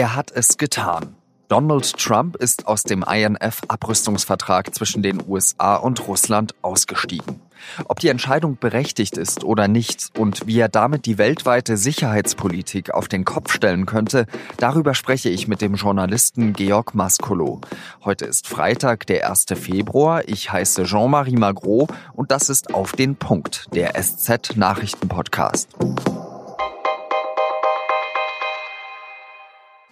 Er 0.00 0.16
hat 0.16 0.32
es 0.34 0.56
getan. 0.56 1.14
Donald 1.48 1.94
Trump 1.98 2.36
ist 2.36 2.66
aus 2.66 2.84
dem 2.84 3.02
INF-Abrüstungsvertrag 3.02 4.74
zwischen 4.74 5.02
den 5.02 5.22
USA 5.28 5.76
und 5.76 6.08
Russland 6.08 6.54
ausgestiegen. 6.62 7.42
Ob 7.84 8.00
die 8.00 8.08
Entscheidung 8.08 8.56
berechtigt 8.56 9.18
ist 9.18 9.44
oder 9.44 9.68
nicht 9.68 10.18
und 10.18 10.46
wie 10.46 10.58
er 10.58 10.70
damit 10.70 11.04
die 11.04 11.18
weltweite 11.18 11.76
Sicherheitspolitik 11.76 12.94
auf 12.94 13.08
den 13.08 13.26
Kopf 13.26 13.52
stellen 13.52 13.84
könnte, 13.84 14.24
darüber 14.56 14.94
spreche 14.94 15.28
ich 15.28 15.48
mit 15.48 15.60
dem 15.60 15.74
Journalisten 15.74 16.54
Georg 16.54 16.94
Maskolo. 16.94 17.60
Heute 18.02 18.24
ist 18.24 18.48
Freitag, 18.48 19.06
der 19.06 19.28
1. 19.28 19.48
Februar. 19.54 20.26
Ich 20.28 20.50
heiße 20.50 20.84
Jean-Marie 20.84 21.36
Magro 21.36 21.88
und 22.14 22.30
das 22.30 22.48
ist 22.48 22.72
auf 22.72 22.92
den 22.92 23.16
Punkt, 23.16 23.66
der 23.74 24.02
SZ-Nachrichten-Podcast. 24.02 25.68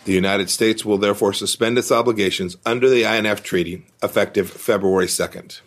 The 0.09 0.15
United 0.15 0.49
States 0.49 0.87
will 0.87 0.97
therefore 0.97 1.35
suspend 1.35 1.77
its 1.77 1.93
obligations 1.93 2.57
under 2.65 2.89
the 2.89 3.05
INF 3.05 3.43
Treaty 3.43 3.85
effective 4.03 4.49
February 4.49 5.05
2nd. 5.05 5.61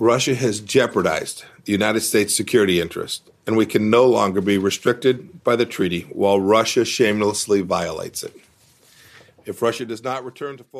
Russia 0.00 0.34
has 0.34 0.58
jeopardized 0.58 1.44
the 1.64 1.70
United 1.70 2.00
States' 2.00 2.34
security 2.34 2.80
interest, 2.80 3.30
and 3.46 3.56
we 3.56 3.64
can 3.64 3.88
no 3.88 4.04
longer 4.04 4.40
be 4.40 4.58
restricted 4.58 5.44
by 5.44 5.54
the 5.54 5.64
treaty 5.64 6.08
while 6.10 6.40
Russia 6.40 6.84
shamelessly 6.84 7.62
violates 7.62 8.24
it. 8.24 8.34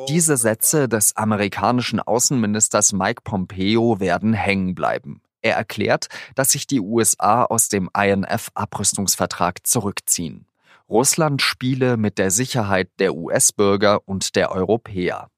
Diese 0.09 0.35
Sätze 0.35 0.89
des 0.89 1.13
amerikanischen 1.15 2.01
Außenministers 2.01 2.91
Mike 2.91 3.21
Pompeo 3.23 4.01
werden 4.01 4.33
hängen 4.33 4.75
bleiben. 4.75 5.21
Er 5.41 5.55
erklärt, 5.55 6.09
dass 6.35 6.51
sich 6.51 6.67
die 6.67 6.81
USA 6.81 7.45
aus 7.45 7.69
dem 7.69 7.89
INF-Abrüstungsvertrag 7.95 9.65
zurückziehen. 9.65 10.47
Russland 10.93 11.41
spiele 11.41 11.97
mit 11.97 12.19
der 12.19 12.29
Sicherheit 12.29 12.87
der 12.99 13.15
US-Bürger 13.15 14.07
und 14.07 14.35
der 14.35 14.51
Europäer. 14.51 15.31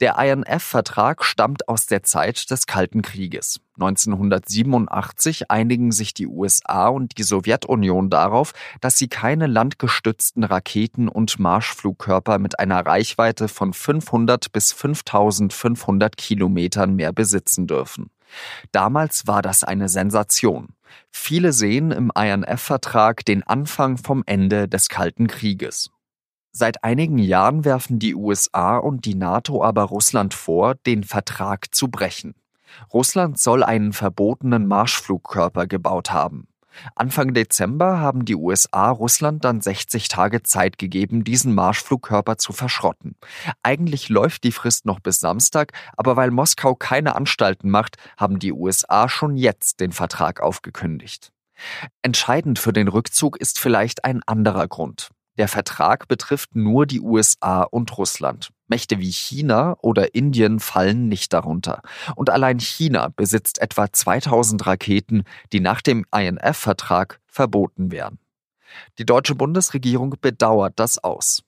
Der 0.00 0.18
INF-Vertrag 0.18 1.24
stammt 1.24 1.68
aus 1.68 1.86
der 1.86 2.02
Zeit 2.02 2.50
des 2.50 2.66
Kalten 2.66 3.00
Krieges. 3.00 3.60
1987 3.74 5.48
einigen 5.48 5.92
sich 5.92 6.12
die 6.12 6.26
USA 6.26 6.88
und 6.88 7.18
die 7.18 7.22
Sowjetunion 7.22 8.10
darauf, 8.10 8.52
dass 8.80 8.98
sie 8.98 9.06
keine 9.06 9.46
landgestützten 9.46 10.42
Raketen 10.42 11.08
und 11.08 11.38
Marschflugkörper 11.38 12.40
mit 12.40 12.58
einer 12.58 12.84
Reichweite 12.84 13.46
von 13.46 13.72
500 13.72 14.50
bis 14.50 14.72
5500 14.72 16.16
Kilometern 16.16 16.96
mehr 16.96 17.12
besitzen 17.12 17.68
dürfen. 17.68 18.10
Damals 18.72 19.26
war 19.26 19.42
das 19.42 19.64
eine 19.64 19.88
Sensation. 19.88 20.74
Viele 21.10 21.52
sehen 21.52 21.90
im 21.90 22.12
INF-Vertrag 22.14 23.24
den 23.24 23.42
Anfang 23.42 23.96
vom 23.96 24.22
Ende 24.26 24.68
des 24.68 24.88
Kalten 24.88 25.26
Krieges. 25.26 25.90
Seit 26.52 26.82
einigen 26.82 27.18
Jahren 27.18 27.64
werfen 27.64 27.98
die 27.98 28.14
USA 28.14 28.76
und 28.76 29.04
die 29.04 29.14
NATO 29.14 29.62
aber 29.62 29.84
Russland 29.84 30.34
vor, 30.34 30.74
den 30.74 31.04
Vertrag 31.04 31.72
zu 31.74 31.88
brechen. 31.88 32.34
Russland 32.92 33.38
soll 33.38 33.62
einen 33.62 33.92
verbotenen 33.92 34.66
Marschflugkörper 34.66 35.66
gebaut 35.66 36.12
haben. 36.12 36.48
Anfang 36.94 37.34
Dezember 37.34 37.98
haben 38.00 38.24
die 38.24 38.36
USA 38.36 38.90
Russland 38.90 39.44
dann 39.44 39.60
60 39.60 40.08
Tage 40.08 40.42
Zeit 40.42 40.78
gegeben, 40.78 41.24
diesen 41.24 41.54
Marschflugkörper 41.54 42.38
zu 42.38 42.52
verschrotten. 42.52 43.16
Eigentlich 43.62 44.08
läuft 44.08 44.44
die 44.44 44.52
Frist 44.52 44.86
noch 44.86 45.00
bis 45.00 45.20
Samstag, 45.20 45.72
aber 45.96 46.16
weil 46.16 46.30
Moskau 46.30 46.74
keine 46.74 47.14
Anstalten 47.14 47.70
macht, 47.70 47.96
haben 48.16 48.38
die 48.38 48.52
USA 48.52 49.08
schon 49.08 49.36
jetzt 49.36 49.80
den 49.80 49.92
Vertrag 49.92 50.40
aufgekündigt. 50.40 51.32
Entscheidend 52.02 52.58
für 52.58 52.72
den 52.72 52.88
Rückzug 52.88 53.36
ist 53.36 53.58
vielleicht 53.58 54.04
ein 54.04 54.22
anderer 54.26 54.66
Grund. 54.68 55.10
Der 55.38 55.48
Vertrag 55.48 56.08
betrifft 56.08 56.54
nur 56.54 56.86
die 56.86 57.00
USA 57.00 57.62
und 57.62 57.96
Russland. 57.96 58.50
Mächte 58.68 58.98
wie 58.98 59.10
China 59.10 59.76
oder 59.80 60.14
Indien 60.14 60.60
fallen 60.60 61.08
nicht 61.08 61.32
darunter. 61.32 61.82
Und 62.14 62.30
allein 62.30 62.58
China 62.60 63.08
besitzt 63.14 63.60
etwa 63.60 63.92
2000 63.92 64.66
Raketen, 64.66 65.24
die 65.52 65.60
nach 65.60 65.80
dem 65.80 66.04
INF-Vertrag 66.14 67.20
verboten 67.26 67.90
werden. 67.90 68.18
Die 68.98 69.06
deutsche 69.06 69.34
Bundesregierung 69.34 70.14
bedauert 70.20 70.74
das 70.76 71.02
aus. 71.02 71.42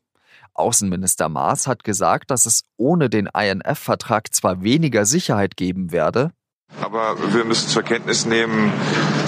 Außenminister 0.54 1.28
Maas 1.28 1.66
hat 1.66 1.84
gesagt, 1.84 2.30
dass 2.30 2.46
es 2.46 2.64
ohne 2.76 3.08
den 3.08 3.26
INF-Vertrag 3.26 4.34
zwar 4.34 4.62
weniger 4.62 5.06
Sicherheit 5.06 5.56
geben 5.56 5.92
werde, 5.92 6.32
aber 6.80 7.16
wir 7.34 7.44
müssen 7.44 7.68
zur 7.68 7.82
Kenntnis 7.82 8.24
nehmen, 8.24 8.72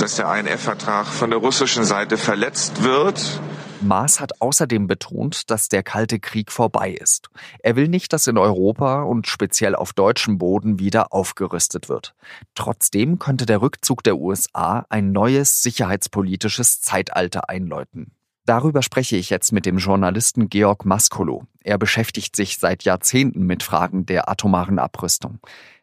dass 0.00 0.16
der 0.16 0.34
INF-Vertrag 0.34 1.06
von 1.06 1.30
der 1.30 1.38
russischen 1.38 1.84
Seite 1.84 2.16
verletzt 2.16 2.82
wird. 2.82 3.40
Maas 3.86 4.20
hat 4.20 4.40
außerdem 4.40 4.86
betont, 4.86 5.50
dass 5.50 5.68
der 5.68 5.82
Kalte 5.82 6.18
Krieg 6.18 6.50
vorbei 6.50 6.92
ist. 6.92 7.28
Er 7.60 7.76
will 7.76 7.88
nicht, 7.88 8.12
dass 8.12 8.26
in 8.26 8.38
Europa 8.38 9.02
und 9.02 9.26
speziell 9.26 9.74
auf 9.74 9.92
deutschem 9.92 10.38
Boden 10.38 10.78
wieder 10.78 11.12
aufgerüstet 11.12 11.88
wird. 11.88 12.14
Trotzdem 12.54 13.18
könnte 13.18 13.46
der 13.46 13.60
Rückzug 13.60 14.02
der 14.02 14.16
USA 14.16 14.86
ein 14.88 15.12
neues 15.12 15.62
sicherheitspolitisches 15.62 16.80
Zeitalter 16.80 17.48
einläuten. 17.50 18.12
Darüber 18.46 18.82
spreche 18.82 19.16
ich 19.16 19.30
jetzt 19.30 19.52
mit 19.52 19.64
dem 19.66 19.78
Journalisten 19.78 20.48
Georg 20.48 20.84
Maskolo. 20.84 21.46
Er 21.62 21.78
beschäftigt 21.78 22.36
sich 22.36 22.58
seit 22.58 22.84
Jahrzehnten 22.84 23.46
mit 23.46 23.62
Fragen 23.62 24.04
der 24.04 24.28
atomaren 24.28 24.78
Abrüstung. 24.78 25.38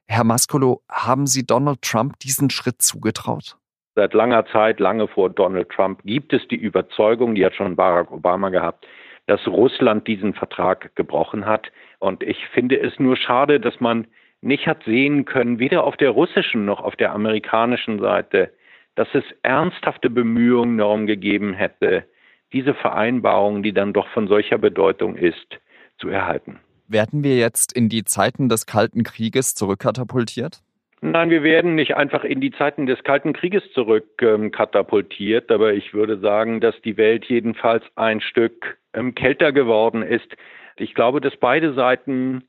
Herr 0.07 0.23
Maskolo, 0.23 0.83
haben 0.89 1.25
Sie 1.25 1.45
Donald 1.45 1.81
Trump 1.81 2.19
diesen 2.19 2.49
Schritt 2.49 2.81
zugetraut? 2.81 3.57
Seit 3.95 4.13
langer 4.13 4.45
Zeit, 4.45 4.79
lange 4.79 5.07
vor 5.07 5.29
Donald 5.29 5.69
Trump, 5.69 6.01
gibt 6.03 6.31
es 6.31 6.47
die 6.47 6.55
Überzeugung, 6.55 7.35
die 7.35 7.45
hat 7.45 7.55
schon 7.55 7.75
Barack 7.75 8.11
Obama 8.11 8.49
gehabt, 8.49 8.87
dass 9.27 9.45
Russland 9.47 10.07
diesen 10.07 10.33
Vertrag 10.33 10.95
gebrochen 10.95 11.45
hat. 11.45 11.71
Und 11.99 12.23
ich 12.23 12.47
finde 12.47 12.79
es 12.79 12.99
nur 12.99 13.17
schade, 13.17 13.59
dass 13.59 13.79
man 13.79 14.07
nicht 14.41 14.65
hat 14.65 14.83
sehen 14.85 15.25
können, 15.25 15.59
weder 15.59 15.83
auf 15.83 15.97
der 15.97 16.11
russischen 16.11 16.65
noch 16.65 16.79
auf 16.81 16.95
der 16.95 17.11
amerikanischen 17.13 17.99
Seite, 17.99 18.51
dass 18.95 19.07
es 19.13 19.23
ernsthafte 19.43 20.09
Bemühungen 20.09 20.77
darum 20.77 21.05
gegeben 21.05 21.53
hätte, 21.53 22.05
diese 22.53 22.73
Vereinbarung, 22.73 23.63
die 23.63 23.73
dann 23.73 23.93
doch 23.93 24.07
von 24.09 24.27
solcher 24.27 24.57
Bedeutung 24.57 25.15
ist, 25.15 25.59
zu 25.97 26.09
erhalten. 26.09 26.59
Werden 26.87 27.23
wir 27.23 27.37
jetzt 27.37 27.71
in 27.71 27.87
die 27.87 28.03
Zeiten 28.03 28.49
des 28.49 28.65
Kalten 28.65 29.03
Krieges 29.03 29.55
zurückkatapultiert? 29.55 30.61
Nein, 31.03 31.31
wir 31.31 31.41
werden 31.41 31.73
nicht 31.73 31.95
einfach 31.95 32.23
in 32.23 32.41
die 32.41 32.51
Zeiten 32.51 32.85
des 32.85 33.03
Kalten 33.03 33.33
Krieges 33.33 33.63
zurückkatapultiert, 33.73 35.49
ähm, 35.49 35.55
aber 35.55 35.73
ich 35.73 35.95
würde 35.95 36.19
sagen, 36.19 36.61
dass 36.61 36.79
die 36.81 36.95
Welt 36.95 37.25
jedenfalls 37.25 37.83
ein 37.95 38.21
Stück 38.21 38.77
ähm, 38.93 39.15
kälter 39.15 39.51
geworden 39.51 40.03
ist. 40.03 40.35
Ich 40.77 40.93
glaube, 40.93 41.19
dass 41.19 41.35
beide 41.37 41.73
Seiten 41.73 42.43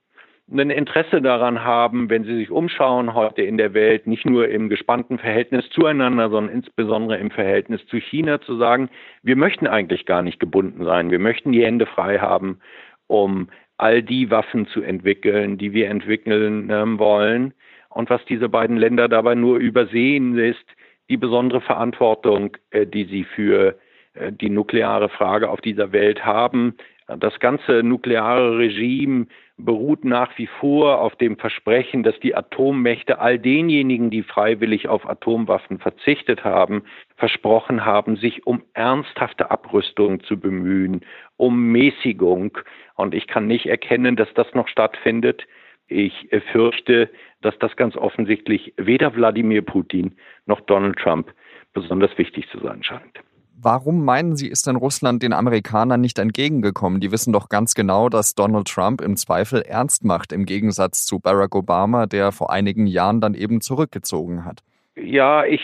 ein 0.51 0.69
Interesse 0.69 1.23
daran 1.23 1.65
haben, 1.65 2.11
wenn 2.11 2.25
sie 2.25 2.35
sich 2.37 2.51
umschauen 2.51 3.15
heute 3.15 3.41
in 3.41 3.57
der 3.57 3.73
Welt, 3.73 4.07
nicht 4.07 4.27
nur 4.27 4.49
im 4.49 4.69
gespannten 4.69 5.19
Verhältnis 5.19 5.69
zueinander, 5.71 6.29
sondern 6.29 6.55
insbesondere 6.55 7.19
im 7.19 7.31
Verhältnis 7.31 7.85
zu 7.87 7.97
China, 7.97 8.39
zu 8.43 8.59
sagen, 8.59 8.91
wir 9.23 9.37
möchten 9.37 9.67
eigentlich 9.67 10.05
gar 10.05 10.21
nicht 10.21 10.41
gebunden 10.41 10.85
sein, 10.85 11.11
wir 11.11 11.21
möchten 11.21 11.53
die 11.53 11.65
Hände 11.65 11.87
frei 11.87 12.19
haben, 12.19 12.59
um 13.07 13.49
all 13.79 14.03
die 14.03 14.31
Waffen 14.31 14.67
zu 14.67 14.83
entwickeln, 14.83 15.57
die 15.57 15.73
wir 15.73 15.89
entwickeln 15.89 16.69
ähm, 16.71 16.99
wollen. 16.99 17.55
Und 17.95 18.11
was 18.11 18.25
diese 18.25 18.49
beiden 18.49 18.77
Länder 18.77 19.09
dabei 19.09 19.35
nur 19.35 19.59
übersehen, 19.59 20.39
ist 20.39 20.65
die 21.09 21.17
besondere 21.17 21.61
Verantwortung, 21.61 22.57
äh, 22.71 22.87
die 22.87 23.05
sie 23.05 23.25
für 23.25 23.79
äh, 24.15 24.33
die 24.33 24.51
nukleare 24.51 25.09
Frage 25.09 25.51
auf 25.51 25.61
dieser 25.61 25.93
Welt 25.93 26.25
haben. 26.25 26.75
Das 27.19 27.41
ganze 27.41 27.83
nukleare 27.83 28.59
Regime 28.59 29.27
beruht 29.57 30.05
nach 30.05 30.37
wie 30.39 30.47
vor 30.47 31.01
auf 31.01 31.17
dem 31.17 31.37
Versprechen, 31.37 32.03
dass 32.03 32.19
die 32.21 32.35
Atommächte 32.35 33.19
all 33.19 33.39
denjenigen, 33.39 34.11
die 34.11 34.23
freiwillig 34.23 34.89
auf 34.89 35.09
Atomwaffen 35.09 35.79
verzichtet 35.79 36.45
haben, 36.45 36.85
versprochen 37.17 37.85
haben, 37.85 38.17
sich 38.17 38.47
um 38.47 38.63
ernsthafte 38.73 39.51
Abrüstung 39.51 40.23
zu 40.23 40.39
bemühen, 40.39 41.03
um 41.37 41.73
Mäßigung. 41.73 42.59
Und 42.95 43.15
ich 43.15 43.27
kann 43.27 43.47
nicht 43.47 43.67
erkennen, 43.67 44.17
dass 44.17 44.33
das 44.35 44.55
noch 44.55 44.69
stattfindet. 44.69 45.47
Ich 45.93 46.29
fürchte, 46.51 47.11
dass 47.43 47.59
das 47.59 47.77
ganz 47.77 47.97
offensichtlich 47.97 48.73
weder 48.77 49.15
Wladimir 49.15 49.63
Putin 49.63 50.17
noch 50.47 50.61
Donald 50.63 50.99
Trump 50.99 51.33
besonders 51.75 52.17
wichtig 52.17 52.49
zu 52.51 52.59
sein 52.61 52.83
scheint. 52.83 53.21
Warum 53.65 54.05
meinen 54.05 54.35
Sie, 54.35 54.49
ist 54.49 54.67
denn 54.67 54.77
Russland 54.77 55.23
den 55.23 55.33
Amerikanern 55.33 56.01
nicht 56.01 56.19
entgegengekommen? 56.19 57.01
Die 57.01 57.13
wissen 57.13 57.33
doch 57.33 57.49
ganz 57.49 57.75
genau, 57.75 58.09
dass 58.09 58.35
Donald 58.35 58.67
Trump 58.67 59.01
im 59.01 59.17
Zweifel 59.17 59.63
ernst 59.63 60.05
macht, 60.05 60.33
im 60.33 60.47
Gegensatz 60.47 61.05
zu 61.05 61.21
Barack 61.21 61.55
Obama, 61.55 62.07
der 62.07 62.33
vor 62.33 62.51
einigen 62.51 62.87
Jahren 62.87 63.21
dann 63.21 63.35
eben 63.35 63.61
zurückgezogen 63.61 64.45
hat. 64.45 64.63
Ja, 64.97 65.45
ich 65.45 65.61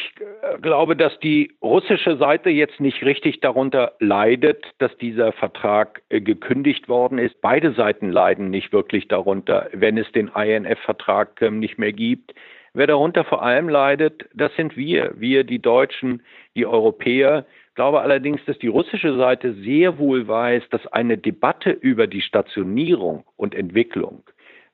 glaube, 0.60 0.96
dass 0.96 1.18
die 1.20 1.52
russische 1.62 2.16
Seite 2.16 2.50
jetzt 2.50 2.80
nicht 2.80 3.04
richtig 3.04 3.40
darunter 3.40 3.92
leidet, 4.00 4.64
dass 4.78 4.96
dieser 4.98 5.32
Vertrag 5.32 6.02
äh, 6.08 6.20
gekündigt 6.20 6.88
worden 6.88 7.18
ist. 7.18 7.40
Beide 7.40 7.72
Seiten 7.72 8.10
leiden 8.10 8.50
nicht 8.50 8.72
wirklich 8.72 9.08
darunter, 9.08 9.68
wenn 9.72 9.98
es 9.98 10.10
den 10.12 10.28
INF-Vertrag 10.28 11.40
ähm, 11.42 11.58
nicht 11.58 11.78
mehr 11.78 11.92
gibt. 11.92 12.34
Wer 12.74 12.86
darunter 12.86 13.24
vor 13.24 13.42
allem 13.42 13.68
leidet, 13.68 14.28
das 14.34 14.54
sind 14.56 14.76
wir, 14.76 15.12
wir 15.16 15.44
die 15.44 15.58
Deutschen, 15.58 16.22
die 16.54 16.66
Europäer. 16.66 17.46
glaube 17.74 18.00
allerdings, 18.00 18.44
dass 18.44 18.58
die 18.58 18.68
russische 18.68 19.16
Seite 19.16 19.54
sehr 19.54 19.98
wohl 19.98 20.28
weiß, 20.28 20.62
dass 20.70 20.86
eine 20.88 21.18
Debatte 21.18 21.70
über 21.70 22.06
die 22.06 22.20
Stationierung 22.20 23.24
und 23.36 23.54
Entwicklung 23.54 24.22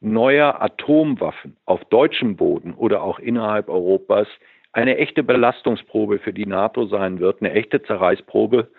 neuer 0.04 0.60
Atomwaffen 0.60 1.56
auf 1.64 1.84
deutschem 1.86 2.36
Boden 2.36 2.74
oder 2.74 3.02
auch 3.02 3.18
innerhalb 3.18 3.68
Europas 3.68 4.28
eine 4.74 4.98
echte 4.98 5.22
Belastungsprobe 5.22 6.18
für 6.18 6.32
die 6.32 6.46
NATO 6.46 6.86
sein 6.86 7.20
wird, 7.20 7.40
eine 7.40 7.52
echte 7.52 7.82
Zerreißprobe. 7.82 8.70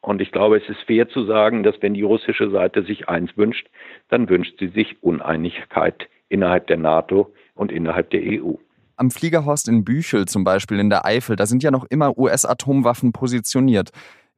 Und 0.00 0.20
ich 0.20 0.32
glaube, 0.32 0.56
es 0.56 0.68
ist 0.68 0.80
fair 0.86 1.08
zu 1.08 1.24
sagen, 1.24 1.62
dass 1.62 1.76
wenn 1.80 1.94
die 1.94 2.02
russische 2.02 2.50
Seite 2.50 2.82
sich 2.82 3.08
eins 3.08 3.36
wünscht, 3.36 3.68
dann 4.08 4.28
wünscht 4.28 4.58
sie 4.58 4.68
sich 4.68 5.02
Uneinigkeit 5.02 6.08
innerhalb 6.28 6.66
der 6.66 6.78
NATO 6.78 7.32
und 7.54 7.70
innerhalb 7.70 8.10
der 8.10 8.22
EU. 8.22 8.54
Am 8.96 9.10
Fliegerhorst 9.10 9.68
in 9.68 9.84
Büchel 9.84 10.26
zum 10.26 10.42
Beispiel 10.42 10.78
in 10.78 10.90
der 10.90 11.04
Eifel, 11.04 11.36
da 11.36 11.46
sind 11.46 11.62
ja 11.62 11.70
noch 11.70 11.84
immer 11.84 12.16
US-Atomwaffen 12.18 13.12
positioniert. 13.12 13.90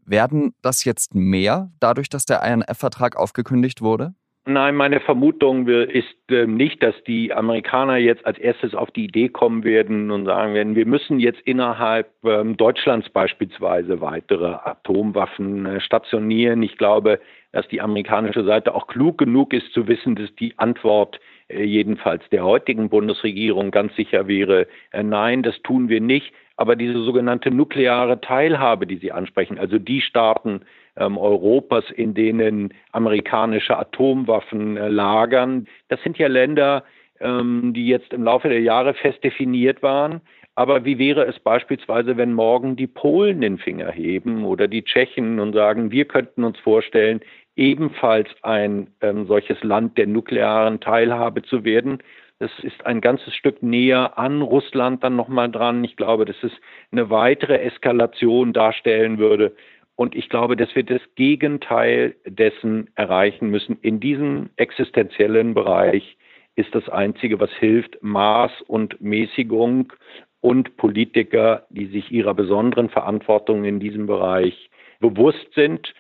Werden 0.05 0.55
das 0.63 0.85
jetzt 0.85 1.15
mehr, 1.15 1.71
dadurch, 1.81 2.09
dass 2.09 2.27
der 2.27 2.43
INF-Vertrag 2.43 3.17
aufgekündigt 3.17 3.81
wurde? 3.81 4.15
Nein, 4.47 4.77
meine 4.77 5.01
Vermutung 5.01 5.67
ist 5.69 6.15
äh, 6.29 6.47
nicht, 6.47 6.83
dass 6.83 6.95
die 7.05 7.33
Amerikaner 7.33 7.97
jetzt 7.97 8.27
als 8.27 8.39
erstes 8.39 8.75
auf 8.75 8.91
die 8.91 9.05
Idee 9.05 9.31
kommen 9.31 9.65
werden 9.65 10.11
und 10.11 10.27
sagen 10.27 10.53
werden, 10.53 10.77
wir 10.77 10.85
müssen 10.85 11.19
jetzt 11.19 11.41
innerhalb 11.47 12.11
ähm, 12.25 12.55
Deutschlands 12.59 13.09
beispielsweise 13.09 14.03
weitere 14.03 14.53
Atomwaffen 14.53 15.65
äh, 15.65 15.81
stationieren. 15.81 16.63
Ich 16.63 16.77
glaube, 16.77 17.21
dass 17.53 17.67
die 17.69 17.81
amerikanische 17.81 18.45
Seite 18.45 18.75
auch 18.75 18.87
klug 18.87 19.17
genug 19.17 19.55
ist 19.55 19.73
zu 19.73 19.89
wissen, 19.89 20.15
dass 20.15 20.35
die 20.35 20.59
Antwort 20.59 21.21
äh, 21.49 21.63
jedenfalls 21.63 22.23
der 22.29 22.45
heutigen 22.45 22.91
Bundesregierung 22.91 23.71
ganz 23.71 23.97
sicher 23.97 24.29
wäre, 24.29 24.67
äh, 24.93 25.03
nein, 25.03 25.43
das 25.43 25.61
tun 25.63 25.89
wir 25.89 26.03
nicht. 26.03 26.35
Aber 26.57 26.77
diese 26.77 27.03
sogenannte 27.03 27.51
nukleare 27.51 28.21
Teilhabe, 28.21 28.87
die 28.87 28.99
Sie 28.99 29.11
ansprechen, 29.11 29.59
also 29.59 29.79
die 29.79 30.03
Staaten 30.03 30.61
ähm, 30.97 31.19
Europas, 31.19 31.85
in 31.91 32.15
denen 32.15 32.75
amerikanische 32.93 33.77
Atomwaffen 33.79 34.77
äh, 34.77 34.89
lagern, 34.89 35.67
das 35.89 36.03
sind 36.03 36.19
ja 36.19 36.29
Länder, 36.29 36.85
ähm, 37.21 37.73
die 37.75 37.87
jetzt 37.87 38.13
im 38.13 38.25
Laufe 38.25 38.49
der 38.49 38.61
Jahre 38.61 38.95
fest 38.95 39.23
definiert 39.23 39.83
waren. 39.83 40.21
Aber 40.57 40.85
wie 40.85 40.99
wäre 40.99 41.25
es 41.25 41.39
beispielsweise, 41.41 42.17
wenn 42.17 42.33
morgen 42.33 42.77
die 42.77 42.87
Polen 42.87 43.41
den 43.41 43.59
Finger 43.59 43.91
heben 43.91 44.45
oder 44.45 44.69
die 44.69 44.85
Tschechen 44.85 45.41
und 45.41 45.53
sagen, 45.53 45.91
wir 45.91 46.05
könnten 46.05 46.45
uns 46.45 46.59
vorstellen, 46.61 47.21
ebenfalls 47.57 48.29
ein 48.43 48.89
ähm, 49.01 49.27
solches 49.27 49.63
Land 49.63 49.99
der 49.99 50.07
nuklearen 50.07 50.81
Teilhabe 50.81 51.43
zu 51.43 51.65
werden. 51.65 51.99
Das 52.41 52.51
ist 52.63 52.85
ein 52.85 53.01
ganzes 53.01 53.35
Stück 53.35 53.63
näher 53.63 54.19
an 54.19 54.43
Russland 54.43 55.05
dann 55.05 55.17
nochmal 55.17 55.51
dran. 55.51 55.85
Ich 55.85 55.97
glaube, 55.97 56.25
dass 56.25 56.43
es 56.43 56.53
eine 56.91 57.09
weitere 57.11 57.59
Eskalation 57.59 58.53
darstellen 58.53 59.19
würde. 59.19 59.55
Und 59.97 60.15
ich 60.15 60.29
glaube, 60.29 60.57
dass 60.57 60.75
wir 60.75 60.83
das 60.83 61.01
Gegenteil 61.15 62.17
dessen 62.27 62.91
erreichen 62.97 63.51
müssen. 63.51 63.79
In 63.81 64.01
diesem 64.01 64.51
existenziellen 64.57 65.55
Bereich 65.55 66.17
ist 66.57 66.75
das 66.75 66.89
Einzige, 66.89 67.39
was 67.41 67.51
hilft, 67.53 68.03
Maß 68.03 68.51
und 68.67 69.01
Mäßigung 69.01 69.93
und 70.41 70.77
Politiker, 70.77 71.67
die 71.71 71.87
sich 71.87 72.11
ihrer 72.11 72.35
besonderen 72.35 72.89
Verantwortung 72.89 73.65
in 73.65 73.81
diesem 73.81 74.07
Bereich 74.07 74.71
bewusst 75.01 75.53
sind 75.55 75.95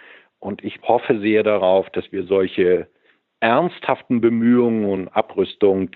und 0.45 0.63
ich 0.63 0.79
hoffe 0.83 1.21
sehr 1.21 1.43
darauf, 1.43 1.89
dass 1.91 2.13
wir 2.13 2.25
solche 2.25 2.87
ernsthaften 3.41 4.21
Bemühungen 4.21 4.85
und 4.85 5.09
Abrüstung 5.09 5.89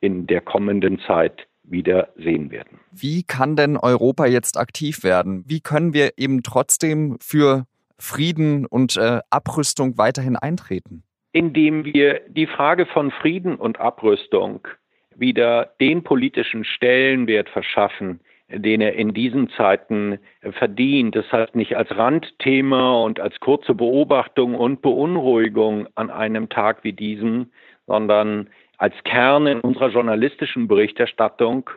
in 0.00 0.28
der 0.28 0.40
kommenden 0.40 1.00
Zeit 1.00 1.48
wieder 1.70 2.08
sehen 2.16 2.50
werden. 2.50 2.80
Wie 2.92 3.22
kann 3.22 3.56
denn 3.56 3.76
Europa 3.76 4.26
jetzt 4.26 4.58
aktiv 4.58 5.04
werden? 5.04 5.44
Wie 5.46 5.60
können 5.60 5.94
wir 5.94 6.12
eben 6.16 6.42
trotzdem 6.42 7.16
für 7.20 7.66
Frieden 7.98 8.66
und 8.66 8.96
äh, 8.96 9.20
Abrüstung 9.30 9.98
weiterhin 9.98 10.36
eintreten? 10.36 11.02
Indem 11.32 11.84
wir 11.84 12.20
die 12.28 12.46
Frage 12.46 12.86
von 12.86 13.10
Frieden 13.10 13.56
und 13.56 13.80
Abrüstung 13.80 14.66
wieder 15.14 15.72
den 15.80 16.04
politischen 16.04 16.64
Stellenwert 16.64 17.48
verschaffen, 17.48 18.20
den 18.50 18.80
er 18.80 18.94
in 18.94 19.12
diesen 19.12 19.50
Zeiten 19.50 20.18
verdient. 20.52 21.16
Das 21.16 21.30
heißt 21.30 21.54
nicht 21.54 21.76
als 21.76 21.90
Randthema 21.90 23.02
und 23.02 23.20
als 23.20 23.38
kurze 23.40 23.74
Beobachtung 23.74 24.54
und 24.54 24.80
Beunruhigung 24.80 25.86
an 25.96 26.10
einem 26.10 26.48
Tag 26.48 26.82
wie 26.82 26.94
diesem, 26.94 27.50
sondern 27.86 28.48
als 28.78 28.94
Kern 29.04 29.46
in 29.46 29.60
unserer 29.60 29.90
journalistischen 29.90 30.68
Berichterstattung, 30.68 31.68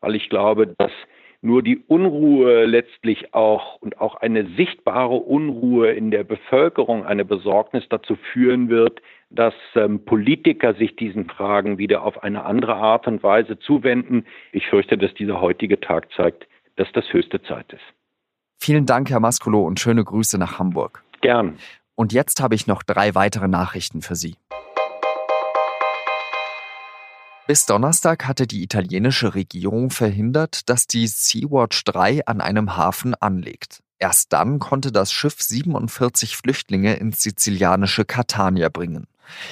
weil 0.00 0.14
ich 0.14 0.28
glaube, 0.28 0.74
dass 0.78 0.92
nur 1.40 1.62
die 1.62 1.78
Unruhe 1.86 2.64
letztlich 2.64 3.32
auch 3.32 3.76
und 3.76 4.00
auch 4.00 4.16
eine 4.16 4.46
sichtbare 4.56 5.14
Unruhe 5.14 5.92
in 5.92 6.10
der 6.10 6.24
Bevölkerung, 6.24 7.06
eine 7.06 7.24
Besorgnis 7.24 7.84
dazu 7.88 8.16
führen 8.32 8.68
wird, 8.68 9.00
dass 9.30 9.54
ähm, 9.76 10.04
Politiker 10.04 10.74
sich 10.74 10.96
diesen 10.96 11.28
Fragen 11.28 11.78
wieder 11.78 12.02
auf 12.02 12.22
eine 12.22 12.44
andere 12.44 12.74
Art 12.74 13.06
und 13.06 13.22
Weise 13.22 13.58
zuwenden. 13.58 14.26
Ich 14.52 14.66
fürchte, 14.66 14.98
dass 14.98 15.14
dieser 15.14 15.40
heutige 15.40 15.78
Tag 15.78 16.08
zeigt, 16.16 16.48
dass 16.76 16.90
das 16.92 17.12
höchste 17.12 17.40
Zeit 17.42 17.72
ist. 17.72 17.84
Vielen 18.60 18.86
Dank, 18.86 19.10
Herr 19.10 19.20
Mascolo, 19.20 19.62
und 19.62 19.78
schöne 19.78 20.02
Grüße 20.02 20.38
nach 20.38 20.58
Hamburg. 20.58 21.04
Gern. 21.20 21.58
Und 21.94 22.12
jetzt 22.12 22.42
habe 22.42 22.56
ich 22.56 22.66
noch 22.66 22.82
drei 22.82 23.14
weitere 23.14 23.46
Nachrichten 23.46 24.02
für 24.02 24.16
Sie. 24.16 24.34
Bis 27.48 27.64
Donnerstag 27.64 28.26
hatte 28.26 28.46
die 28.46 28.62
italienische 28.62 29.34
Regierung 29.34 29.88
verhindert, 29.88 30.68
dass 30.68 30.86
die 30.86 31.06
Sea-Watch 31.06 31.82
3 31.84 32.26
an 32.26 32.42
einem 32.42 32.76
Hafen 32.76 33.14
anlegt. 33.14 33.82
Erst 33.98 34.34
dann 34.34 34.58
konnte 34.58 34.92
das 34.92 35.10
Schiff 35.10 35.40
47 35.40 36.36
Flüchtlinge 36.36 36.96
ins 36.96 37.22
sizilianische 37.22 38.04
Catania 38.04 38.68
bringen. 38.68 39.06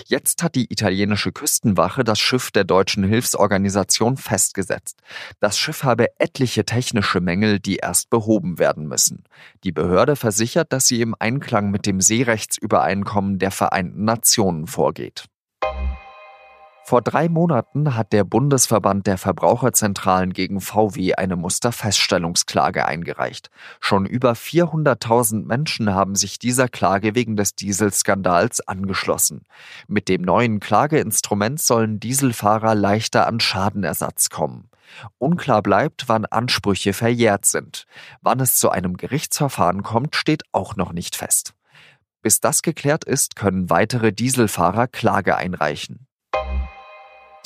Jetzt 0.04 0.42
hat 0.42 0.56
die 0.56 0.70
italienische 0.70 1.32
Küstenwache 1.32 2.04
das 2.04 2.18
Schiff 2.18 2.50
der 2.50 2.64
deutschen 2.64 3.02
Hilfsorganisation 3.02 4.18
festgesetzt. 4.18 5.00
Das 5.40 5.56
Schiff 5.56 5.82
habe 5.82 6.08
etliche 6.18 6.66
technische 6.66 7.22
Mängel, 7.22 7.60
die 7.60 7.76
erst 7.76 8.10
behoben 8.10 8.58
werden 8.58 8.88
müssen. 8.88 9.24
Die 9.64 9.72
Behörde 9.72 10.16
versichert, 10.16 10.70
dass 10.74 10.86
sie 10.86 11.00
im 11.00 11.14
Einklang 11.18 11.70
mit 11.70 11.86
dem 11.86 12.02
Seerechtsübereinkommen 12.02 13.38
der 13.38 13.52
Vereinten 13.52 14.04
Nationen 14.04 14.66
vorgeht. 14.66 15.24
Vor 16.88 17.02
drei 17.02 17.28
Monaten 17.28 17.96
hat 17.96 18.12
der 18.12 18.22
Bundesverband 18.22 19.08
der 19.08 19.18
Verbraucherzentralen 19.18 20.32
gegen 20.32 20.60
VW 20.60 21.14
eine 21.16 21.34
Musterfeststellungsklage 21.34 22.86
eingereicht. 22.86 23.50
Schon 23.80 24.06
über 24.06 24.34
400.000 24.34 25.44
Menschen 25.46 25.92
haben 25.92 26.14
sich 26.14 26.38
dieser 26.38 26.68
Klage 26.68 27.16
wegen 27.16 27.34
des 27.34 27.56
Dieselskandals 27.56 28.68
angeschlossen. 28.68 29.42
Mit 29.88 30.08
dem 30.08 30.22
neuen 30.22 30.60
Klageinstrument 30.60 31.60
sollen 31.60 31.98
Dieselfahrer 31.98 32.76
leichter 32.76 33.26
an 33.26 33.40
Schadenersatz 33.40 34.30
kommen. 34.30 34.70
Unklar 35.18 35.62
bleibt, 35.62 36.04
wann 36.08 36.24
Ansprüche 36.24 36.92
verjährt 36.92 37.46
sind. 37.46 37.86
Wann 38.20 38.38
es 38.38 38.58
zu 38.58 38.70
einem 38.70 38.96
Gerichtsverfahren 38.96 39.82
kommt, 39.82 40.14
steht 40.14 40.44
auch 40.52 40.76
noch 40.76 40.92
nicht 40.92 41.16
fest. 41.16 41.52
Bis 42.22 42.38
das 42.38 42.62
geklärt 42.62 43.02
ist, 43.02 43.34
können 43.34 43.70
weitere 43.70 44.12
Dieselfahrer 44.12 44.86
Klage 44.86 45.36
einreichen. 45.36 46.05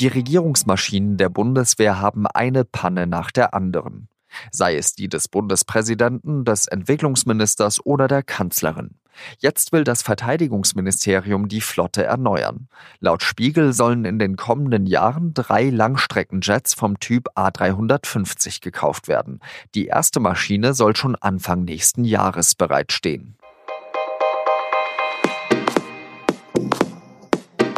Die 0.00 0.08
Regierungsmaschinen 0.08 1.18
der 1.18 1.28
Bundeswehr 1.28 2.00
haben 2.00 2.26
eine 2.26 2.64
Panne 2.64 3.06
nach 3.06 3.30
der 3.30 3.52
anderen. 3.52 4.08
Sei 4.50 4.76
es 4.76 4.94
die 4.94 5.10
des 5.10 5.28
Bundespräsidenten, 5.28 6.46
des 6.46 6.66
Entwicklungsministers 6.68 7.84
oder 7.84 8.08
der 8.08 8.22
Kanzlerin. 8.22 8.94
Jetzt 9.40 9.72
will 9.72 9.84
das 9.84 10.00
Verteidigungsministerium 10.00 11.48
die 11.48 11.60
Flotte 11.60 12.04
erneuern. 12.04 12.68
Laut 13.00 13.22
Spiegel 13.22 13.74
sollen 13.74 14.06
in 14.06 14.18
den 14.18 14.36
kommenden 14.36 14.86
Jahren 14.86 15.34
drei 15.34 15.68
Langstreckenjets 15.68 16.72
vom 16.72 16.98
Typ 16.98 17.28
A350 17.36 18.62
gekauft 18.62 19.06
werden. 19.06 19.40
Die 19.74 19.86
erste 19.86 20.18
Maschine 20.18 20.72
soll 20.72 20.96
schon 20.96 21.14
Anfang 21.16 21.64
nächsten 21.64 22.04
Jahres 22.04 22.54
bereitstehen. 22.54 23.36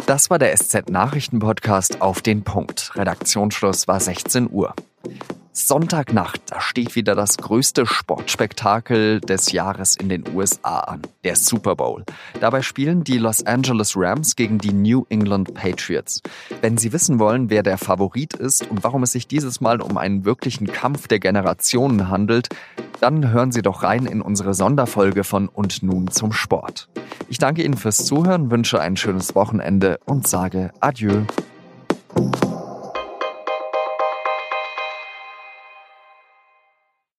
Das 0.05 0.29
war 0.29 0.37
der 0.37 0.53
SZ-Nachrichten-Podcast 0.55 2.01
auf 2.01 2.21
den 2.21 2.43
Punkt. 2.43 2.91
Redaktionsschluss 2.95 3.87
war 3.87 4.01
16 4.01 4.49
Uhr. 4.51 4.73
Sonntagnacht, 5.55 6.41
da 6.47 6.59
steht 6.59 6.95
wieder 6.95 7.13
das 7.13 7.37
größte 7.37 7.85
Sportspektakel 7.85 9.21
des 9.21 9.51
Jahres 9.51 9.95
in 9.95 10.09
den 10.09 10.23
USA 10.33 10.79
an, 10.79 11.03
der 11.23 11.35
Super 11.35 11.75
Bowl. 11.75 12.03
Dabei 12.41 12.63
spielen 12.63 13.03
die 13.03 13.19
Los 13.19 13.45
Angeles 13.45 13.93
Rams 13.95 14.35
gegen 14.35 14.57
die 14.57 14.73
New 14.73 15.05
England 15.09 15.53
Patriots. 15.53 16.23
Wenn 16.61 16.79
Sie 16.79 16.91
wissen 16.91 17.19
wollen, 17.19 17.51
wer 17.51 17.61
der 17.61 17.77
Favorit 17.77 18.33
ist 18.33 18.67
und 18.67 18.83
warum 18.83 19.03
es 19.03 19.11
sich 19.11 19.27
dieses 19.27 19.61
Mal 19.61 19.79
um 19.79 19.95
einen 19.99 20.25
wirklichen 20.25 20.65
Kampf 20.65 21.07
der 21.07 21.19
Generationen 21.19 22.09
handelt, 22.09 22.49
dann 22.99 23.31
hören 23.31 23.51
Sie 23.51 23.61
doch 23.61 23.83
rein 23.83 24.07
in 24.07 24.23
unsere 24.23 24.55
Sonderfolge 24.55 25.23
von 25.23 25.49
Und 25.49 25.83
nun 25.83 26.09
zum 26.09 26.31
Sport. 26.31 26.89
Ich 27.29 27.37
danke 27.37 27.63
Ihnen 27.63 27.77
fürs 27.77 28.05
Zuhören, 28.05 28.49
wünsche 28.49 28.81
ein 28.81 28.97
schönes 28.97 29.35
Wochenende 29.35 29.99
und 30.05 30.27
sage 30.27 30.71
Adieu. 30.79 31.25